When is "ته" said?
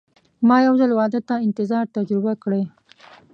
1.27-1.35